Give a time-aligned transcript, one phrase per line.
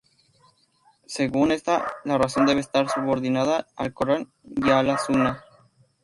[1.05, 5.43] Según esta, la razón debe estar subordinada al Corán y a la Sunna.